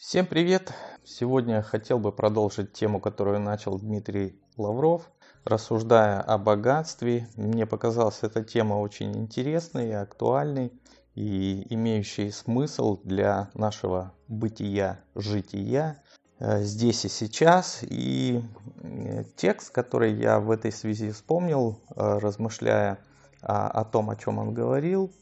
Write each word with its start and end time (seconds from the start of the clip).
Всем 0.00 0.24
привет! 0.24 0.72
Сегодня 1.04 1.60
хотел 1.60 1.98
бы 1.98 2.10
продолжить 2.10 2.72
тему, 2.72 3.00
которую 3.00 3.38
начал 3.38 3.78
Дмитрий 3.78 4.34
Лавров. 4.56 5.10
Рассуждая 5.44 6.22
о 6.22 6.38
богатстве, 6.38 7.28
мне 7.36 7.66
показалась 7.66 8.20
эта 8.22 8.42
тема 8.42 8.76
очень 8.76 9.14
интересной 9.14 9.90
и 9.90 9.92
актуальной 9.92 10.72
и 11.14 11.66
имеющей 11.68 12.30
смысл 12.30 12.98
для 13.04 13.50
нашего 13.52 14.14
бытия, 14.26 15.00
жития 15.14 16.02
э, 16.38 16.62
здесь 16.62 17.04
и 17.04 17.08
сейчас. 17.10 17.80
И 17.82 18.42
э, 18.82 19.24
текст, 19.36 19.70
который 19.70 20.14
я 20.14 20.40
в 20.40 20.50
этой 20.50 20.72
связи 20.72 21.10
вспомнил, 21.10 21.78
э, 21.94 22.18
размышляя 22.18 23.00
о 23.42 23.84
том, 23.84 24.08
о 24.08 24.16
чем 24.16 24.38
он 24.38 24.54
говорил, 24.54 25.12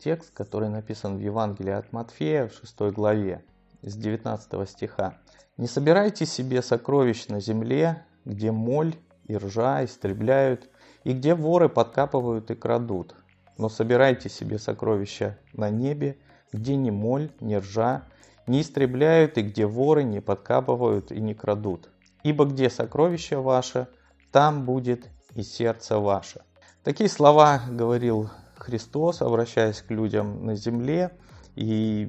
текст, 0.00 0.30
который 0.32 0.68
написан 0.68 1.16
в 1.16 1.20
Евангелии 1.20 1.72
от 1.72 1.92
Матфея 1.92 2.46
в 2.48 2.52
6 2.54 2.92
главе 2.92 3.44
с 3.84 3.96
19 3.96 4.68
стиха. 4.68 5.18
«Не 5.56 5.66
собирайте 5.66 6.26
себе 6.26 6.62
сокровищ 6.62 7.28
на 7.28 7.40
земле, 7.40 8.04
где 8.24 8.50
моль 8.50 8.96
и 9.26 9.36
ржа 9.36 9.84
истребляют, 9.84 10.68
и 11.04 11.12
где 11.12 11.34
воры 11.34 11.68
подкапывают 11.68 12.50
и 12.50 12.54
крадут, 12.54 13.14
но 13.58 13.68
собирайте 13.68 14.28
себе 14.28 14.58
сокровища 14.58 15.38
на 15.52 15.70
небе, 15.70 16.18
где 16.52 16.76
ни 16.76 16.90
моль, 16.90 17.30
ни 17.40 17.54
ржа 17.54 18.04
не 18.46 18.60
истребляют, 18.60 19.38
и 19.38 19.42
где 19.42 19.66
воры 19.66 20.02
не 20.02 20.20
подкапывают 20.20 21.12
и 21.12 21.20
не 21.20 21.34
крадут. 21.34 21.88
Ибо 22.22 22.44
где 22.44 22.68
сокровище 22.68 23.36
ваше, 23.36 23.88
там 24.32 24.64
будет 24.64 25.08
и 25.34 25.42
сердце 25.42 25.98
ваше». 25.98 26.42
Такие 26.82 27.08
слова 27.08 27.62
говорил 27.68 28.28
Христос, 28.56 29.22
обращаясь 29.22 29.80
к 29.82 29.90
людям 29.90 30.44
на 30.44 30.54
земле, 30.54 31.12
и 31.56 32.08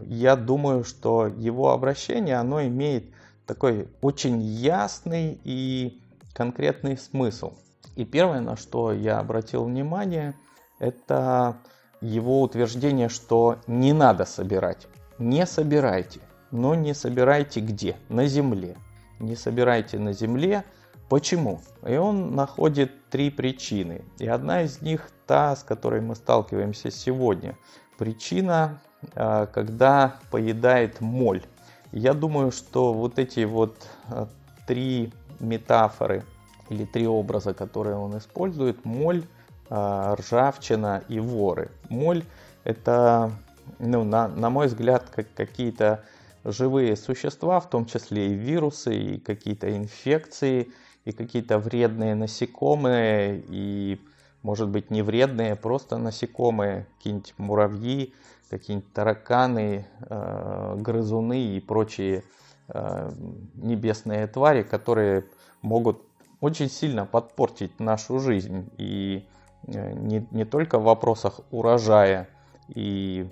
я 0.00 0.36
думаю, 0.36 0.84
что 0.84 1.26
его 1.26 1.70
обращение, 1.70 2.36
оно 2.36 2.62
имеет 2.62 3.04
такой 3.46 3.88
очень 4.00 4.40
ясный 4.40 5.40
и 5.44 6.00
конкретный 6.34 6.96
смысл. 6.96 7.52
И 7.94 8.04
первое, 8.04 8.40
на 8.40 8.56
что 8.56 8.92
я 8.92 9.18
обратил 9.18 9.64
внимание, 9.64 10.34
это 10.78 11.58
его 12.00 12.40
утверждение, 12.42 13.08
что 13.08 13.58
не 13.66 13.92
надо 13.92 14.24
собирать. 14.24 14.88
Не 15.18 15.46
собирайте. 15.46 16.20
Но 16.50 16.74
не 16.74 16.94
собирайте 16.94 17.60
где? 17.60 17.96
На 18.08 18.26
земле. 18.26 18.76
Не 19.20 19.36
собирайте 19.36 19.98
на 19.98 20.12
земле. 20.12 20.64
Почему? 21.08 21.60
И 21.86 21.96
он 21.96 22.34
находит 22.34 23.08
три 23.10 23.30
причины. 23.30 24.02
И 24.18 24.26
одна 24.26 24.62
из 24.62 24.82
них 24.82 25.08
та, 25.26 25.54
с 25.54 25.62
которой 25.62 26.00
мы 26.00 26.16
сталкиваемся 26.16 26.90
сегодня– 26.90 27.56
Причина, 27.98 28.78
а, 29.14 29.46
когда 29.46 30.16
поедает 30.30 31.00
моль. 31.00 31.42
Я 31.92 32.14
думаю, 32.14 32.52
что 32.52 32.92
вот 32.92 33.18
эти 33.18 33.44
вот 33.44 33.76
а, 34.08 34.28
три 34.66 35.12
метафоры 35.40 36.24
или 36.68 36.84
три 36.84 37.06
образа, 37.06 37.52
которые 37.54 37.96
он 37.96 38.16
использует, 38.16 38.84
моль, 38.84 39.24
а, 39.68 40.16
ржавчина 40.16 41.02
и 41.08 41.20
воры. 41.20 41.70
Моль 41.88 42.24
это, 42.64 43.32
ну, 43.78 44.04
на, 44.04 44.28
на 44.28 44.50
мой 44.50 44.66
взгляд, 44.66 45.10
как 45.10 45.26
какие-то 45.34 46.04
живые 46.44 46.96
существа, 46.96 47.60
в 47.60 47.68
том 47.68 47.86
числе 47.86 48.28
и 48.28 48.34
вирусы, 48.34 48.94
и 48.94 49.18
какие-то 49.18 49.76
инфекции, 49.76 50.72
и 51.04 51.12
какие-то 51.12 51.58
вредные 51.58 52.14
насекомые, 52.14 53.42
и 53.48 54.00
может 54.42 54.68
быть 54.68 54.90
не 54.90 55.02
вредные, 55.02 55.56
просто 55.56 55.98
насекомые, 55.98 56.86
какие-нибудь 56.96 57.34
муравьи, 57.38 58.12
какие-нибудь 58.50 58.92
тараканы, 58.92 59.86
э, 60.00 60.74
грызуны 60.78 61.56
и 61.56 61.60
прочие 61.60 62.24
э, 62.68 63.10
небесные 63.54 64.26
твари, 64.26 64.62
которые 64.62 65.24
могут 65.62 66.02
очень 66.40 66.68
сильно 66.68 67.06
подпортить 67.06 67.78
нашу 67.80 68.18
жизнь. 68.18 68.70
И 68.78 69.26
э, 69.66 69.92
не, 69.92 70.26
не 70.30 70.44
только 70.44 70.78
в 70.78 70.84
вопросах 70.84 71.40
урожая, 71.50 72.28
и 72.68 73.28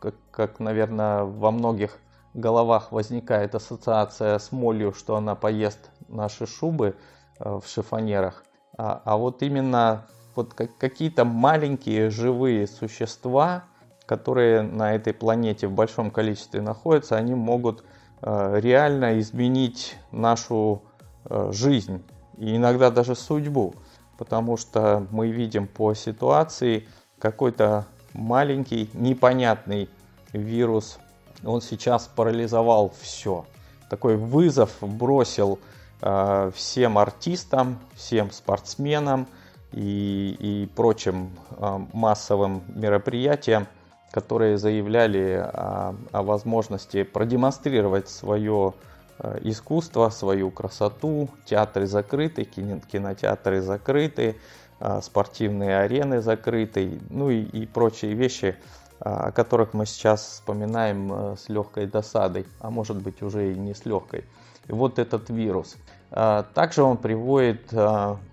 как, 0.00 0.14
как, 0.30 0.60
наверное, 0.60 1.22
во 1.22 1.50
многих 1.50 1.98
головах 2.34 2.92
возникает 2.92 3.54
ассоциация 3.54 4.38
с 4.38 4.52
молью, 4.52 4.92
что 4.92 5.16
она 5.16 5.34
поест 5.34 5.90
наши 6.08 6.46
шубы 6.46 6.96
в 7.38 7.62
шифонерах, 7.66 8.44
а, 8.76 9.02
а 9.04 9.16
вот 9.16 9.42
именно 9.42 10.06
вот 10.40 10.54
как, 10.54 10.76
какие-то 10.78 11.24
маленькие 11.24 12.08
живые 12.08 12.66
существа, 12.66 13.64
которые 14.06 14.62
на 14.62 14.94
этой 14.94 15.12
планете 15.12 15.66
в 15.66 15.72
большом 15.72 16.10
количестве 16.10 16.62
находятся, 16.62 17.16
они 17.16 17.34
могут 17.34 17.84
э, 18.22 18.58
реально 18.60 19.20
изменить 19.20 19.98
нашу 20.10 20.82
э, 21.26 21.50
жизнь 21.52 22.02
и 22.38 22.56
иногда 22.56 22.90
даже 22.90 23.14
судьбу, 23.14 23.74
потому 24.16 24.56
что 24.56 25.06
мы 25.10 25.28
видим 25.30 25.66
по 25.66 25.92
ситуации 25.92 26.88
какой-то 27.18 27.84
маленький 28.14 28.88
непонятный 28.94 29.90
вирус, 30.32 30.98
он 31.44 31.60
сейчас 31.60 32.06
парализовал 32.08 32.94
все. 32.98 33.44
Такой 33.90 34.16
вызов 34.16 34.70
бросил 34.80 35.58
э, 36.00 36.50
всем 36.54 36.96
артистам, 36.96 37.78
всем 37.94 38.30
спортсменам– 38.30 39.26
и, 39.72 40.36
и 40.38 40.66
прочим 40.74 41.30
а, 41.52 41.84
массовым 41.92 42.62
мероприятиям, 42.68 43.66
которые 44.10 44.58
заявляли 44.58 45.40
о, 45.42 45.94
о 46.12 46.22
возможности 46.22 47.04
продемонстрировать 47.04 48.08
свое 48.08 48.74
а, 49.18 49.38
искусство, 49.42 50.08
свою 50.10 50.50
красоту. 50.50 51.28
Театры 51.44 51.86
закрыты, 51.86 52.44
кинотеатры 52.44 53.60
закрыты, 53.60 54.36
а, 54.80 55.00
спортивные 55.00 55.78
арены 55.78 56.20
закрыты, 56.20 57.00
ну 57.08 57.30
и, 57.30 57.42
и 57.42 57.66
прочие 57.66 58.14
вещи, 58.14 58.56
о 58.98 59.32
которых 59.32 59.72
мы 59.72 59.86
сейчас 59.86 60.22
вспоминаем 60.22 61.34
с 61.34 61.48
легкой 61.48 61.86
досадой, 61.86 62.46
а 62.58 62.70
может 62.70 63.00
быть 63.00 63.22
уже 63.22 63.52
и 63.52 63.58
не 63.58 63.74
с 63.74 63.86
легкой. 63.86 64.24
И 64.68 64.72
вот 64.72 64.98
этот 64.98 65.30
вирус. 65.30 65.76
Также 66.10 66.82
он 66.82 66.96
приводит 66.96 67.68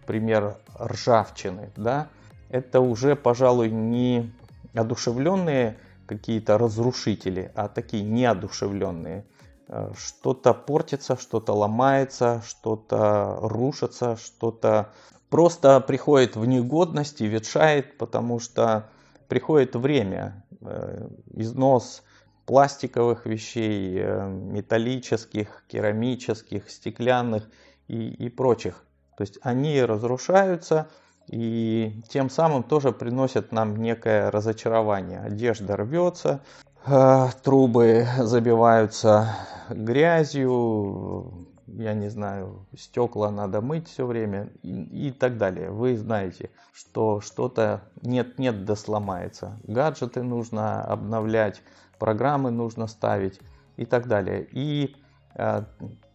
пример 0.05 0.57
ржавчины, 0.79 1.71
да, 1.75 2.07
это 2.49 2.79
уже, 2.79 3.15
пожалуй, 3.15 3.69
не 3.69 4.33
одушевленные 4.73 5.77
какие-то 6.05 6.57
разрушители, 6.57 7.51
а 7.55 7.67
такие 7.67 8.03
неодушевленные. 8.03 9.25
Э, 9.67 9.91
что-то 9.97 10.53
портится, 10.53 11.17
что-то 11.17 11.53
ломается, 11.53 12.41
что-то 12.45 13.37
рушится, 13.41 14.15
что-то 14.15 14.89
просто 15.29 15.79
приходит 15.81 16.35
в 16.35 16.45
негодность 16.45 17.21
и 17.21 17.27
ветшает, 17.27 17.97
потому 17.97 18.39
что 18.39 18.89
приходит 19.27 19.75
время, 19.75 20.45
э, 20.61 21.09
износ 21.33 22.03
пластиковых 22.47 23.25
вещей, 23.25 23.99
э, 23.99 24.27
металлических, 24.29 25.65
керамических, 25.67 26.69
стеклянных 26.69 27.47
и, 27.87 28.07
и 28.07 28.29
прочих. 28.29 28.83
То 29.17 29.23
есть 29.23 29.37
они 29.41 29.81
разрушаются 29.81 30.87
и 31.27 32.01
тем 32.09 32.29
самым 32.29 32.63
тоже 32.63 32.93
приносят 32.93 33.51
нам 33.51 33.75
некое 33.75 34.31
разочарование. 34.31 35.19
Одежда 35.19 35.75
рвется, 35.75 36.39
э, 36.85 37.27
трубы 37.43 38.07
забиваются 38.17 39.35
грязью, 39.69 41.47
я 41.67 41.93
не 41.93 42.09
знаю, 42.09 42.65
стекла 42.77 43.29
надо 43.29 43.61
мыть 43.61 43.87
все 43.87 44.05
время 44.05 44.49
и, 44.63 45.07
и 45.07 45.11
так 45.11 45.37
далее. 45.37 45.69
Вы 45.69 45.97
знаете, 45.97 46.49
что 46.73 47.21
что-то 47.21 47.81
нет-нет 48.01 48.65
да 48.65 48.75
сломается. 48.75 49.59
Гаджеты 49.63 50.23
нужно 50.23 50.83
обновлять, 50.83 51.61
программы 51.99 52.51
нужно 52.51 52.87
ставить 52.87 53.39
и 53.75 53.85
так 53.85 54.07
далее. 54.07 54.47
И 54.51 54.95
э, 55.35 55.63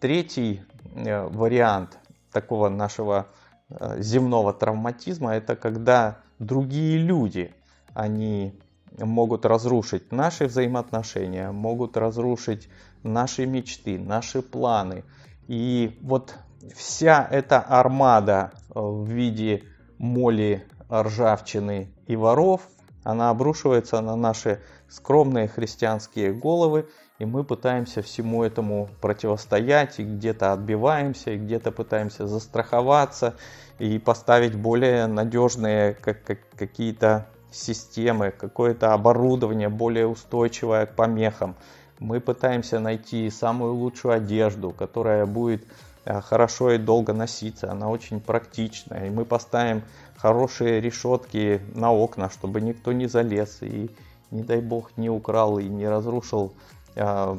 третий 0.00 0.62
э, 0.94 1.26
вариант 1.28 1.98
такого 2.32 2.68
нашего 2.68 3.28
э, 3.68 4.00
земного 4.00 4.52
травматизма, 4.52 5.34
это 5.34 5.54
когда 5.54 6.18
другие 6.38 6.98
люди, 6.98 7.54
они 7.94 8.58
могут 8.98 9.46
разрушить 9.46 10.12
наши 10.12 10.46
взаимоотношения, 10.46 11.50
могут 11.50 11.96
разрушить 11.96 12.68
наши 13.02 13.46
мечты, 13.46 13.98
наши 13.98 14.42
планы. 14.42 15.04
И 15.52 15.98
вот 16.00 16.34
вся 16.74 17.28
эта 17.30 17.60
армада 17.60 18.52
э, 18.54 18.80
в 18.80 19.06
виде 19.06 19.64
моли, 19.98 20.64
ржавчины 20.90 21.92
и 22.06 22.16
воров, 22.16 22.62
она 23.04 23.28
обрушивается 23.28 24.00
на 24.00 24.16
наши 24.16 24.62
скромные 24.88 25.48
христианские 25.48 26.32
головы, 26.32 26.88
и 27.18 27.26
мы 27.26 27.44
пытаемся 27.44 28.00
всему 28.00 28.42
этому 28.42 28.88
противостоять, 29.02 30.00
и 30.00 30.04
где-то 30.04 30.54
отбиваемся, 30.54 31.32
и 31.32 31.38
где-то 31.38 31.70
пытаемся 31.70 32.26
застраховаться, 32.26 33.34
и 33.78 33.98
поставить 33.98 34.54
более 34.54 35.06
надежные 35.06 35.92
как, 35.92 36.24
как, 36.24 36.38
какие-то 36.56 37.26
системы, 37.50 38.30
какое-то 38.30 38.94
оборудование 38.94 39.68
более 39.68 40.06
устойчивое 40.06 40.86
к 40.86 40.96
помехам. 40.96 41.56
Мы 42.02 42.20
пытаемся 42.20 42.80
найти 42.80 43.30
самую 43.30 43.74
лучшую 43.74 44.14
одежду, 44.14 44.72
которая 44.72 45.24
будет 45.24 45.64
э, 46.04 46.20
хорошо 46.20 46.72
и 46.72 46.78
долго 46.78 47.12
носиться, 47.12 47.70
она 47.70 47.88
очень 47.88 48.20
практичная. 48.20 49.06
И 49.06 49.10
мы 49.10 49.24
поставим 49.24 49.82
хорошие 50.16 50.80
решетки 50.80 51.60
на 51.74 51.92
окна, 51.92 52.28
чтобы 52.28 52.60
никто 52.60 52.92
не 52.92 53.06
залез 53.06 53.58
и, 53.62 53.90
не 54.30 54.42
дай 54.42 54.60
бог, 54.60 54.96
не 54.96 55.10
украл 55.10 55.58
и 55.58 55.64
не 55.64 55.88
разрушил 55.88 56.54
э, 56.96 57.36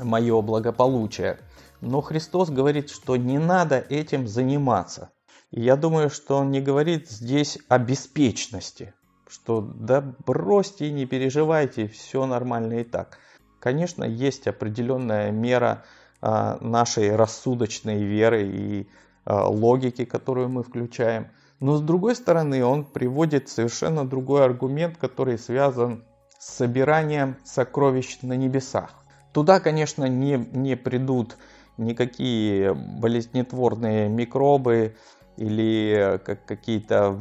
мое 0.00 0.42
благополучие. 0.42 1.38
Но 1.80 2.00
Христос 2.00 2.50
говорит, 2.50 2.90
что 2.90 3.16
не 3.16 3.38
надо 3.38 3.78
этим 3.78 4.28
заниматься. 4.28 5.10
И 5.50 5.60
я 5.60 5.76
думаю, 5.76 6.10
что 6.10 6.36
он 6.36 6.50
не 6.50 6.60
говорит 6.60 7.10
здесь 7.10 7.58
о 7.68 7.78
беспечности, 7.78 8.94
что 9.26 9.60
да 9.60 10.14
бросьте 10.26 10.90
не 10.92 11.06
переживайте, 11.06 11.88
все 11.88 12.26
нормально 12.26 12.80
и 12.80 12.84
так. 12.84 13.18
Конечно, 13.60 14.04
есть 14.04 14.46
определенная 14.46 15.30
мера 15.30 15.84
а, 16.20 16.58
нашей 16.60 17.14
рассудочной 17.14 18.02
веры 18.02 18.46
и 18.46 18.88
а, 19.24 19.48
логики, 19.48 20.04
которую 20.04 20.48
мы 20.48 20.62
включаем. 20.62 21.28
Но 21.60 21.76
с 21.76 21.80
другой 21.80 22.14
стороны, 22.14 22.64
он 22.64 22.84
приводит 22.84 23.48
совершенно 23.48 24.08
другой 24.08 24.44
аргумент, 24.44 24.96
который 24.96 25.38
связан 25.38 26.04
с 26.38 26.54
собиранием 26.54 27.36
сокровищ 27.44 28.18
на 28.22 28.34
небесах. 28.34 28.94
Туда, 29.32 29.60
конечно, 29.60 30.04
не, 30.04 30.36
не 30.52 30.76
придут 30.76 31.36
никакие 31.76 32.74
болезнетворные 32.74 34.08
микробы 34.08 34.96
или 35.36 36.20
как 36.24 36.44
какие-то 36.44 37.18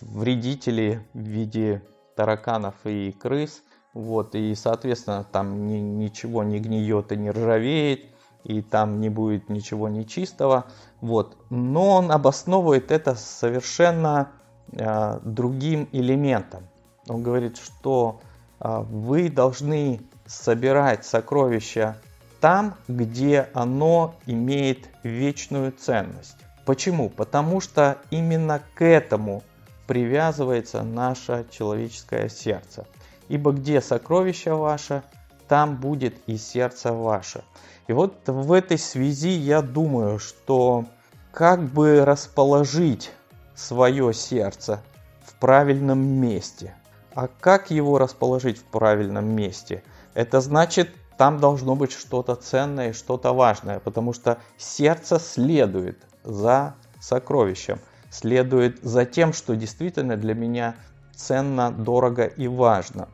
вредители 0.00 1.06
в 1.14 1.18
виде 1.18 1.82
тараканов 2.16 2.74
и 2.84 3.12
крыс. 3.12 3.62
Вот, 3.96 4.34
и, 4.34 4.54
соответственно, 4.54 5.24
там 5.24 5.68
ни, 5.68 5.78
ничего 5.78 6.42
не 6.42 6.58
гниет 6.58 7.12
и 7.12 7.16
не 7.16 7.30
ржавеет, 7.30 8.04
и 8.44 8.60
там 8.60 9.00
не 9.00 9.08
будет 9.08 9.48
ничего 9.48 9.88
нечистого. 9.88 10.66
Вот. 11.00 11.38
Но 11.48 11.92
он 11.92 12.12
обосновывает 12.12 12.90
это 12.90 13.14
совершенно 13.14 14.32
э, 14.70 15.18
другим 15.24 15.88
элементом. 15.92 16.68
Он 17.08 17.22
говорит, 17.22 17.56
что 17.56 18.20
э, 18.60 18.80
вы 18.80 19.30
должны 19.30 20.02
собирать 20.26 21.06
сокровища 21.06 21.96
там, 22.42 22.74
где 22.88 23.48
оно 23.54 24.16
имеет 24.26 24.90
вечную 25.04 25.72
ценность. 25.72 26.36
Почему? 26.66 27.08
Потому 27.08 27.62
что 27.62 27.96
именно 28.10 28.60
к 28.74 28.84
этому 28.84 29.42
привязывается 29.86 30.82
наше 30.82 31.46
человеческое 31.50 32.28
сердце 32.28 32.86
ибо 33.28 33.52
где 33.52 33.80
сокровище 33.80 34.54
ваше, 34.54 35.02
там 35.48 35.76
будет 35.76 36.16
и 36.26 36.36
сердце 36.36 36.92
ваше. 36.92 37.44
И 37.86 37.92
вот 37.92 38.14
в 38.26 38.52
этой 38.52 38.78
связи 38.78 39.30
я 39.30 39.62
думаю, 39.62 40.18
что 40.18 40.84
как 41.32 41.62
бы 41.62 42.04
расположить 42.04 43.12
свое 43.54 44.12
сердце 44.12 44.82
в 45.24 45.34
правильном 45.34 45.98
месте. 45.98 46.74
А 47.14 47.28
как 47.28 47.70
его 47.70 47.98
расположить 47.98 48.58
в 48.58 48.64
правильном 48.64 49.26
месте? 49.26 49.82
Это 50.14 50.40
значит, 50.40 50.90
там 51.16 51.38
должно 51.38 51.74
быть 51.74 51.92
что-то 51.92 52.34
ценное, 52.34 52.92
что-то 52.92 53.32
важное, 53.32 53.80
потому 53.80 54.12
что 54.12 54.38
сердце 54.58 55.18
следует 55.18 55.98
за 56.24 56.74
сокровищем, 57.00 57.78
следует 58.10 58.82
за 58.82 59.06
тем, 59.06 59.32
что 59.32 59.56
действительно 59.56 60.16
для 60.16 60.34
меня 60.34 60.74
ценно, 61.16 61.72
дорого 61.72 62.24
и 62.24 62.46
важно. 62.48 63.08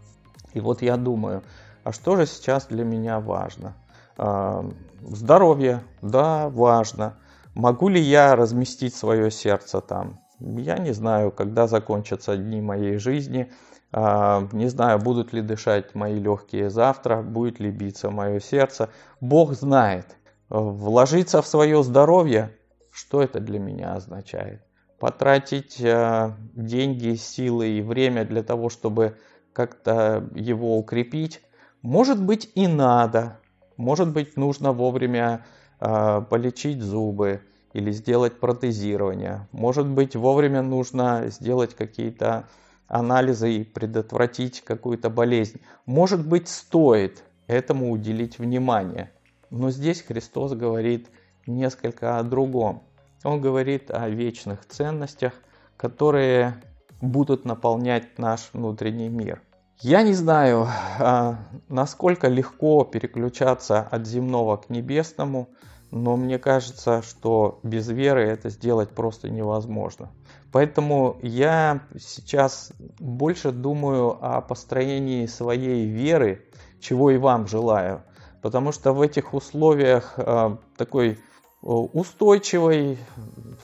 И 0.53 0.61
вот 0.61 0.83
я 0.83 0.97
думаю, 0.97 1.43
а 1.85 1.93
что 1.93 2.17
же 2.17 2.27
сейчас 2.27 2.67
для 2.67 2.85
меня 2.85 3.21
важно? 3.21 3.75
А, 4.19 4.69
здоровье, 5.03 5.83
да, 6.03 6.49
важно. 6.49 7.15
Могу 7.55 7.89
ли 7.89 8.01
я 8.01 8.37
разместить 8.37 8.95
свое 8.95 9.31
сердце 9.31 9.81
там? 9.81 10.21
Я 10.41 10.79
не 10.79 10.93
знаю, 10.93 11.31
когда 11.31 11.67
закончатся 11.67 12.37
дни 12.37 12.61
моей 12.61 12.99
жизни. 12.99 13.51
А, 13.93 14.49
не 14.53 14.69
знаю, 14.69 14.99
будут 14.99 15.33
ли 15.33 15.43
дышать 15.43 15.95
мои 15.95 16.19
легкие 16.19 16.71
завтра, 16.71 17.23
будет 17.23 17.61
ли 17.61 17.71
биться 17.71 18.11
мое 18.11 18.41
сердце. 18.41 18.89
Бог 19.21 19.53
знает. 19.55 20.17
Вложиться 20.49 21.41
в 21.41 21.47
свое 21.47 21.83
здоровье, 21.83 22.55
что 22.91 23.23
это 23.23 23.41
для 23.41 23.59
меня 23.59 23.95
означает? 23.95 24.63
Потратить 25.03 25.83
а, 25.85 26.37
деньги, 26.55 27.17
силы 27.17 27.71
и 27.71 27.83
время 27.83 28.25
для 28.25 28.45
того, 28.45 28.69
чтобы 28.69 29.19
как-то 29.53 30.31
его 30.33 30.79
укрепить. 30.79 31.41
Может 31.83 32.23
быть 32.23 32.53
и 32.55 32.69
надо, 32.69 33.41
может 33.77 34.13
быть 34.13 34.37
нужно 34.37 34.73
вовремя 34.73 35.45
э, 35.81 36.23
полечить 36.31 36.81
зубы 36.81 37.41
или 37.73 37.91
сделать 37.91 38.39
протезирование. 38.39 39.49
Может 39.51 39.89
быть 39.89 40.15
вовремя 40.15 40.63
нужно 40.63 41.25
сделать 41.31 41.75
какие-то 41.75 42.49
анализы 42.87 43.55
и 43.55 43.65
предотвратить 43.65 44.61
какую-то 44.61 45.11
болезнь. 45.11 45.61
Может 45.85 46.25
быть 46.25 46.49
стоит 46.49 47.25
этому 47.49 47.91
уделить 47.91 48.39
внимание. 48.39 49.11
Но 49.51 49.73
здесь 49.73 50.01
Христос 50.01 50.53
говорит 50.53 51.09
несколько 51.49 52.21
о 52.21 52.23
другом. 52.23 52.85
Он 53.25 53.41
говорит 53.41 53.91
о 53.91 54.09
вечных 54.09 54.67
ценностях, 54.67 55.33
которые 55.77 56.63
будут 57.01 57.45
наполнять 57.45 58.19
наш 58.19 58.51
внутренний 58.53 59.09
мир. 59.09 59.43
Я 59.81 60.03
не 60.03 60.13
знаю, 60.13 60.69
а, 61.01 61.39
насколько 61.69 62.29
легко 62.29 62.85
переключаться 62.85 63.81
от 63.81 64.07
земного 64.07 64.57
к 64.57 64.71
небесному, 64.71 65.49
но 65.91 66.17
мне 66.17 66.39
кажется, 66.39 67.03
что 67.03 67.59
без 67.65 67.89
веры 67.89 68.23
это 68.23 68.49
сделать 68.49 68.91
просто 68.91 69.29
невозможно. 69.29 70.11
Поэтому 70.53 71.19
я 71.23 71.83
сейчас 71.99 72.73
больше 72.99 73.51
думаю 73.51 74.17
о 74.25 74.41
построении 74.41 75.27
своей 75.27 75.87
веры, 75.87 76.47
чего 76.81 77.11
и 77.11 77.19
вам 77.19 77.49
желаю. 77.49 78.05
Потому 78.41 78.73
что 78.73 78.93
в 78.93 79.01
этих 79.01 79.35
условиях 79.35 80.15
а, 80.17 80.59
такой 80.77 81.19
устойчивой, 81.63 82.99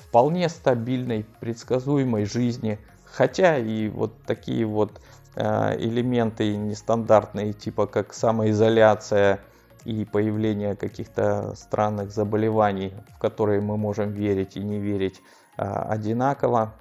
вполне 0.07 0.49
стабильной, 0.49 1.27
предсказуемой 1.41 2.25
жизни– 2.25 2.79
Хотя 3.13 3.59
и 3.59 3.89
вот 3.89 4.13
такие 4.27 4.67
вот 4.67 5.01
э, 5.35 5.77
элементы 5.79 6.57
нестандартные, 6.57 7.53
типа 7.53 7.87
как 7.87 8.13
самоизоляция 8.13 9.41
и 9.85 10.05
появление 10.05 10.77
каких-то 10.77 11.55
странных 11.57 12.13
заболеваний, 12.13 12.93
в 13.15 13.19
которые 13.19 13.61
мы 13.61 13.77
можем 13.77 14.11
верить 14.11 14.57
и 14.57 14.61
не 14.61 14.79
верить 14.79 15.21
э, 15.57 15.63
одинаково, 15.65 16.75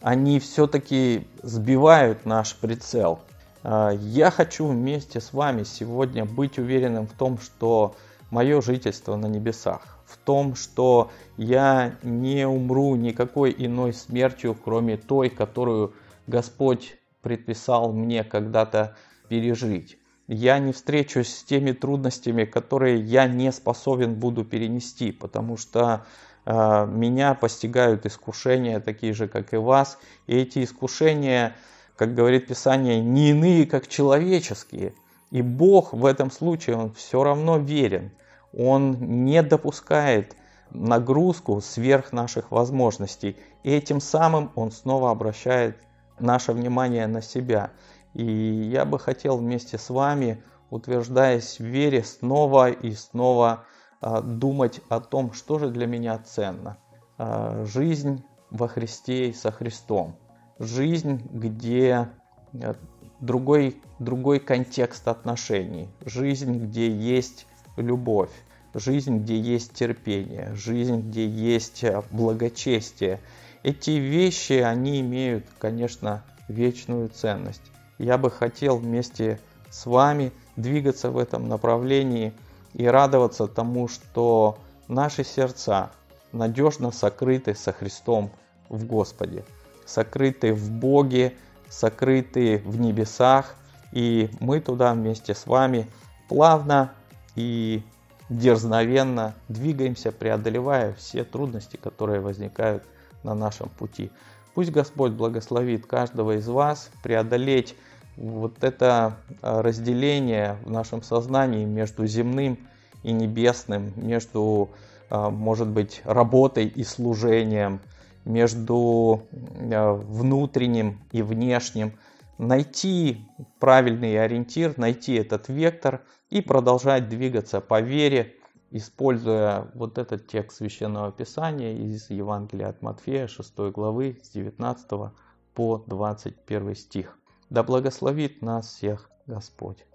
они 0.00 0.38
все-таки 0.38 1.26
сбивают 1.42 2.24
наш 2.24 2.54
прицел. 2.54 3.20
Э, 3.62 3.90
я 3.98 4.30
хочу 4.30 4.68
вместе 4.68 5.20
с 5.20 5.32
вами 5.32 5.64
сегодня 5.64 6.24
быть 6.24 6.58
уверенным 6.58 7.08
в 7.08 7.12
том, 7.12 7.38
что 7.38 7.96
мое 8.30 8.60
жительство 8.60 9.16
на 9.16 9.26
небесах 9.26 9.95
в 10.06 10.16
том, 10.16 10.54
что 10.54 11.10
я 11.36 11.96
не 12.02 12.46
умру 12.46 12.94
никакой 12.96 13.54
иной 13.56 13.92
смертью, 13.92 14.56
кроме 14.62 14.96
той, 14.96 15.28
которую 15.28 15.94
Господь 16.26 16.96
предписал 17.22 17.92
мне 17.92 18.22
когда-то 18.22 18.96
пережить. 19.28 19.98
Я 20.28 20.58
не 20.58 20.72
встречусь 20.72 21.34
с 21.34 21.44
теми 21.44 21.72
трудностями, 21.72 22.44
которые 22.44 23.00
я 23.00 23.26
не 23.26 23.52
способен 23.52 24.14
буду 24.14 24.44
перенести, 24.44 25.12
потому 25.12 25.56
что 25.56 26.04
э, 26.44 26.86
меня 26.86 27.34
постигают 27.34 28.06
искушения, 28.06 28.80
такие 28.80 29.12
же, 29.12 29.28
как 29.28 29.54
и 29.54 29.56
вас. 29.56 29.98
И 30.26 30.36
эти 30.36 30.64
искушения, 30.64 31.54
как 31.96 32.14
говорит 32.14 32.48
Писание, 32.48 33.00
не 33.00 33.30
иные, 33.30 33.66
как 33.66 33.86
человеческие. 33.86 34.94
И 35.30 35.42
Бог 35.42 35.92
в 35.92 36.04
этом 36.04 36.30
случае, 36.30 36.76
Он 36.76 36.92
все 36.92 37.22
равно 37.22 37.58
верен 37.58 38.10
он 38.56 39.24
не 39.24 39.42
допускает 39.42 40.34
нагрузку 40.70 41.60
сверх 41.60 42.12
наших 42.12 42.50
возможностей. 42.50 43.36
И 43.62 43.70
этим 43.70 44.00
самым 44.00 44.50
он 44.54 44.72
снова 44.72 45.10
обращает 45.10 45.76
наше 46.18 46.52
внимание 46.52 47.06
на 47.06 47.20
себя. 47.20 47.70
И 48.14 48.24
я 48.24 48.84
бы 48.84 48.98
хотел 48.98 49.36
вместе 49.36 49.76
с 49.78 49.90
вами, 49.90 50.42
утверждаясь 50.70 51.58
в 51.58 51.64
вере, 51.64 52.02
снова 52.02 52.70
и 52.70 52.92
снова 52.92 53.64
а, 54.00 54.22
думать 54.22 54.80
о 54.88 55.00
том, 55.00 55.32
что 55.32 55.58
же 55.58 55.68
для 55.68 55.86
меня 55.86 56.18
ценно. 56.18 56.78
А, 57.18 57.64
жизнь 57.66 58.24
во 58.50 58.68
Христе 58.68 59.28
и 59.28 59.32
со 59.34 59.50
Христом. 59.50 60.16
Жизнь, 60.58 61.20
где 61.30 62.08
а, 62.54 62.74
другой, 63.20 63.82
другой 63.98 64.40
контекст 64.40 65.06
отношений. 65.08 65.90
Жизнь, 66.06 66.58
где 66.58 66.90
есть 66.90 67.46
любовь 67.76 68.30
жизнь, 68.76 69.18
где 69.18 69.40
есть 69.40 69.72
терпение, 69.72 70.54
жизнь, 70.54 71.00
где 71.08 71.26
есть 71.26 71.82
э, 71.82 72.02
благочестие. 72.10 73.20
Эти 73.62 73.90
вещи, 73.90 74.54
они 74.54 75.00
имеют, 75.00 75.46
конечно, 75.58 76.22
вечную 76.48 77.08
ценность. 77.08 77.62
Я 77.98 78.18
бы 78.18 78.30
хотел 78.30 78.76
вместе 78.76 79.40
с 79.70 79.86
вами 79.86 80.30
двигаться 80.56 81.10
в 81.10 81.18
этом 81.18 81.48
направлении 81.48 82.32
и 82.74 82.86
радоваться 82.86 83.46
тому, 83.46 83.88
что 83.88 84.58
наши 84.88 85.24
сердца 85.24 85.90
надежно 86.32 86.92
сокрыты 86.92 87.54
со 87.54 87.72
Христом 87.72 88.30
в 88.68 88.84
Господе, 88.84 89.44
сокрыты 89.86 90.52
в 90.52 90.70
Боге, 90.70 91.34
сокрыты 91.70 92.58
в 92.58 92.78
небесах, 92.78 93.56
и 93.92 94.28
мы 94.38 94.60
туда 94.60 94.92
вместе 94.92 95.34
с 95.34 95.46
вами 95.46 95.86
плавно 96.28 96.92
и 97.34 97.82
дерзновенно 98.28 99.34
двигаемся, 99.48 100.12
преодолевая 100.12 100.94
все 100.94 101.24
трудности, 101.24 101.76
которые 101.76 102.20
возникают 102.20 102.82
на 103.22 103.34
нашем 103.34 103.68
пути. 103.68 104.10
Пусть 104.54 104.70
Господь 104.70 105.12
благословит 105.12 105.86
каждого 105.86 106.38
из 106.38 106.48
вас 106.48 106.90
преодолеть 107.02 107.76
вот 108.16 108.64
это 108.64 109.16
а, 109.42 109.62
разделение 109.62 110.56
в 110.64 110.70
нашем 110.70 111.02
сознании 111.02 111.64
между 111.64 112.06
земным 112.06 112.58
и 113.02 113.12
небесным, 113.12 113.92
между, 113.96 114.70
а, 115.10 115.30
может 115.30 115.68
быть, 115.68 116.00
работой 116.04 116.66
и 116.66 116.82
служением, 116.82 117.80
между 118.24 119.22
а, 119.70 119.92
внутренним 119.92 120.98
и 121.12 121.20
внешним, 121.22 121.92
найти 122.38 123.26
правильный 123.60 124.22
ориентир, 124.22 124.76
найти 124.78 125.14
этот 125.14 125.48
вектор 125.48 126.04
и 126.30 126.40
продолжать 126.40 127.08
двигаться 127.08 127.60
по 127.60 127.80
вере, 127.80 128.36
используя 128.70 129.70
вот 129.74 129.98
этот 129.98 130.26
текст 130.26 130.58
Священного 130.58 131.12
Писания 131.12 131.74
из 131.74 132.10
Евангелия 132.10 132.68
от 132.68 132.82
Матфея 132.82 133.26
6 133.26 133.56
главы 133.72 134.18
с 134.22 134.30
19 134.30 135.12
по 135.54 135.84
21 135.86 136.74
стих. 136.74 137.18
Да 137.48 137.62
благословит 137.62 138.42
нас 138.42 138.66
всех 138.66 139.10
Господь. 139.26 139.86